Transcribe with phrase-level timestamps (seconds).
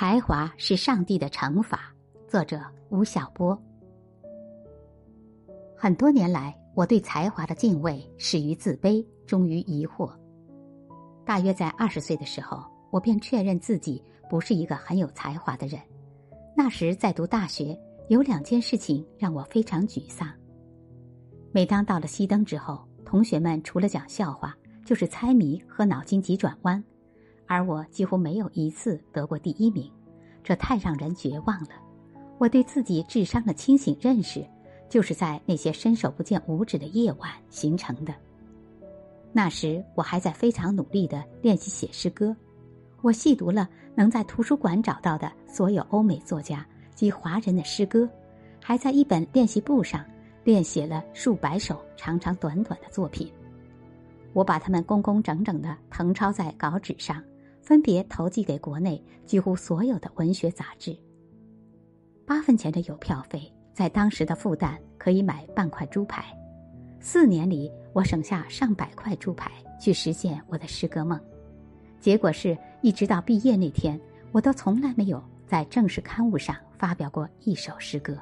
[0.00, 1.92] 才华是上帝的惩罚。
[2.28, 3.60] 作者吴晓波。
[5.76, 10.08] 很多年来，我对才华的敬畏始于自卑，终于疑惑。
[11.26, 14.00] 大约在二十岁的时候，我便确认自己
[14.30, 15.80] 不是一个很有才华的人。
[16.56, 17.76] 那时在读大学，
[18.06, 20.28] 有两件事情让我非常沮丧。
[21.50, 26.80] 每当到了熄灯之后，同学们除了讲笑话，就是猜谜和脑筋急转弯。
[27.48, 29.90] 而我几乎没有一次得过第一名，
[30.44, 31.70] 这太让人绝望了。
[32.38, 34.46] 我对自己智商的清醒认识，
[34.88, 38.14] 就是在那些伸手不见五指的夜晚形成的。
[39.32, 42.36] 那时我还在非常努力的练习写诗歌，
[43.02, 48.08] 我细读了能在图书馆找到的所有欧美作家及华人的诗歌，
[48.62, 50.04] 还在一本练习簿上
[50.44, 53.32] 练写了数百首长长短短的作品。
[54.34, 57.22] 我把它们工工整整的誊抄在稿纸上。
[57.68, 60.96] 分别投寄给国内几乎所有的文学杂志。
[62.24, 66.24] 八分钱的邮票费，在当时的复旦可以买半块猪排。
[66.98, 71.20] 四年里，我省下上百块猪排去实现我的诗歌梦。
[72.00, 74.00] 结果是一直到毕业那天，
[74.32, 78.16] 我都从来没有在正式刊物上发表过一首诗歌。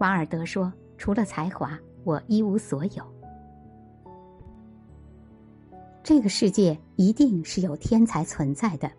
[0.00, 3.04] 瓦尔德说：“除了才华，我一无所有。”
[6.04, 8.90] 这个世界一定是有天才存在的，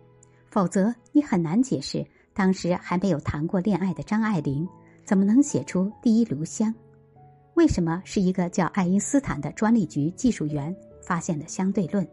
[0.50, 4.66] 否则你很难解释当时还没有谈过恋爱的张爱玲
[5.04, 6.72] 怎么能写出《第一炉香》。
[7.54, 12.08] 为什么是一个叫爱因斯坦的专利局技术员发现的相对论？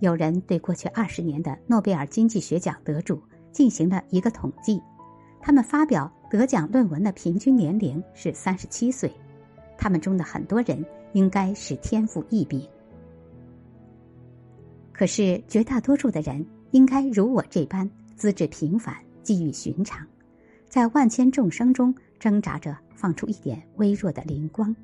[0.00, 4.82] 有人对过去二十年的诺贝尔经济学奖得主进行了一个统计，
[5.40, 9.10] 他们发表得奖论文的平均年龄是三十七岁，
[9.78, 12.68] 他们中的很多人应该是天赋异禀。
[14.94, 20.06] 可是，绝大多数的人应该如我这般资质平凡、机遇寻常，
[20.68, 24.74] 在万千众生中挣扎着放出一点微弱的灵光。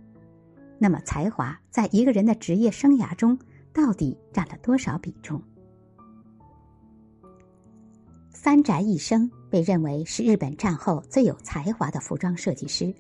[0.79, 3.39] 那么，才华在一个人的职业生涯中
[3.73, 5.41] 到底占了多少比重？
[8.33, 12.93] 三宅一生被认为是日本战后最有才华的服装设计师。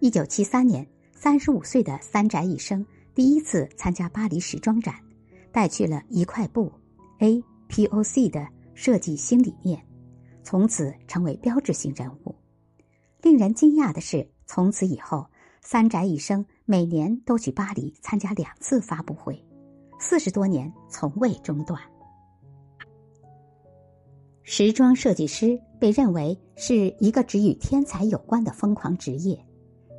[0.00, 4.94] 一九七三年，三十五岁的三宅一生第一次参加巴黎时装展。
[5.52, 6.72] 带去了一块布
[7.18, 9.80] ，A.P.O.C 的设计新理念，
[10.42, 12.34] 从此成为标志性人物。
[13.20, 15.26] 令人惊讶的是，从此以后，
[15.60, 19.40] 三宅一生每年都去巴黎参加两次发布会，
[20.00, 21.80] 四十多年从未中断。
[24.42, 29.38] 时装设计师被认为是一个只与天才有关的疯狂职业，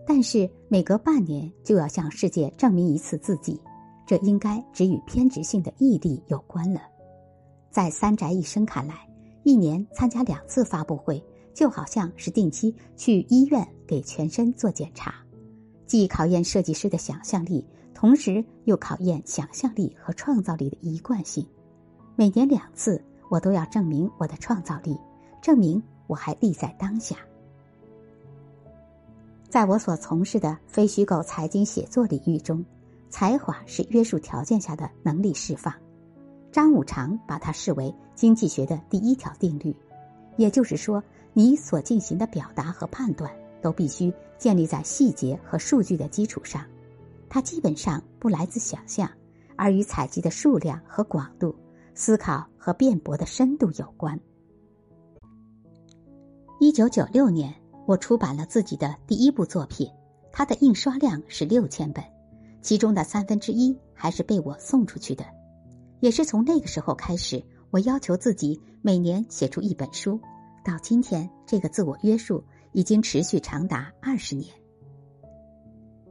[0.06, 3.58] 但是每隔半年就要向世界证明一次自己。
[4.06, 6.82] 这应该只与偏执性的毅力有关了。
[7.72, 9.08] 在三宅一生看来，
[9.44, 15.16] 一年参加两次发布会，就好像是定期去医院给全身做检查，
[15.88, 21.46] 既考验设计师的想象力，同时又考验想象力和创造力的一贯性。
[22.16, 24.96] 每年两次，我都要证明我的创造力，
[25.42, 27.16] 证明我还立在当下。
[29.50, 32.64] 在我所从事的非虚构财经写作领域中。
[33.14, 35.72] 才华是约束条件下的能力释放，
[36.52, 39.76] 张五常把它视为经济学的第一条定律，
[40.36, 41.02] 也就是说，
[41.32, 43.32] 你所进行的表达和判断
[43.62, 46.66] 都必须建立在细节和数据的基础上，
[47.30, 49.08] 它基本上不来自想象，
[49.56, 51.56] 而与采集的数量和广度、
[51.94, 54.20] 思考和辩驳的深度有关。
[56.60, 57.54] 一九九六年，
[57.86, 59.88] 我出版了自己的第一部作品，
[60.32, 62.04] 它的印刷量是六千本。
[62.64, 65.26] 其中的三分之一还是被我送出去的，
[66.00, 70.20] 也是从那个时候开始，我要求自己每年写出一本书。
[70.64, 72.42] 到今天，这个自我约束
[72.72, 74.50] 已经持续长达二十年。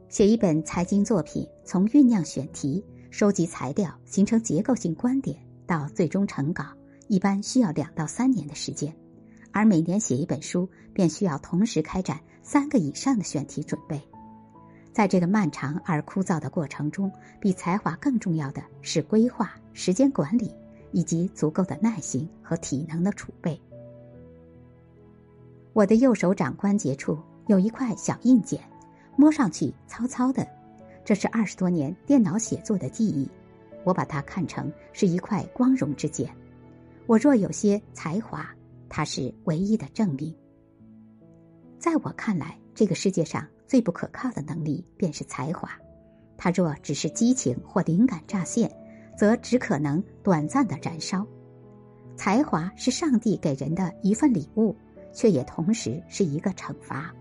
[0.09, 5.35] 写一本财经作品，从酝酿选题、收集材料、形成结构性观点，
[5.65, 6.65] 到最终成稿，
[7.07, 8.91] 一般需要两到三年的时间；
[9.51, 13.99] 而每年写一本书，便需要同时开展三个以上的选题准备。
[14.93, 20.53] 在这个漫长而枯燥的过程中，比才华更重要的是规划、时间管理
[20.91, 23.59] 以及足够的耐心和体能的储备。
[25.73, 27.17] 我的右手掌关节处
[27.47, 28.61] 有一块小硬茧，
[29.15, 30.47] 摸上去糙糙的，
[31.03, 33.27] 这是二十多年电脑写作的记忆。
[33.83, 36.29] 我把它看成是一块光荣之茧。
[37.07, 38.47] 我若有些才华，
[38.87, 40.33] 它是唯一的证明。
[41.79, 43.43] 在我看来，这个世界上。
[43.67, 45.69] 最不可靠的能力便是才华，
[46.37, 48.71] 它若只是激情或灵感乍现，
[49.17, 51.25] 则只可能短暂的燃烧。
[52.15, 54.75] 才华是上帝给人的一份礼物，
[55.11, 57.13] 却也同时是一个惩罚。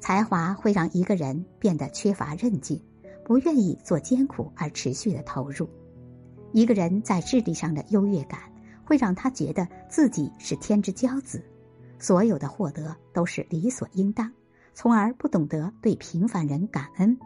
[0.00, 2.80] 才华会让一个人变得缺乏韧劲，
[3.24, 5.68] 不愿意做艰苦而持续的投入。
[6.52, 8.40] 一个人在智力上的优越感，
[8.84, 11.42] 会让他觉得自己是天之骄子，
[11.98, 14.30] 所有的获得都是理所应当，
[14.74, 17.16] 从而不懂得对平凡人感恩。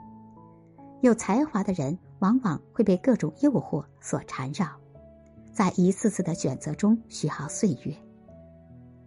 [1.00, 4.68] 有才华的人往往会被各种诱惑所缠绕，
[5.52, 7.96] 在一次次的选择中虚耗岁月。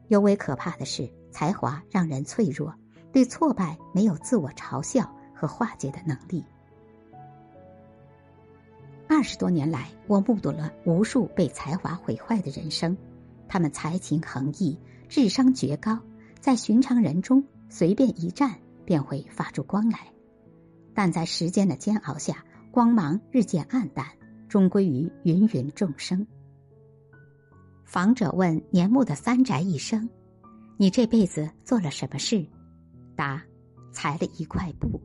[0.07, 2.73] 尤为可怕的是，才华让人脆弱。
[3.13, 6.45] 对挫败没有自我嘲笑和化解的能力。
[9.05, 12.95] 二十多年来，我目睹了无数被才华毁坏的人生，
[13.49, 14.79] 他们才情横溢，
[15.09, 15.99] 智商绝高，
[16.39, 20.11] 在寻常人中随便一站便会发出光来，
[20.93, 24.05] 但在时间的煎熬下，光芒日渐暗淡，
[24.49, 26.27] 终归于芸芸众生。
[27.85, 30.09] 访者问年暮的三宅一生
[30.75, 32.45] ：“你这辈子做了什么事？”
[33.15, 33.41] 答：
[33.93, 34.99] 裁了一块布。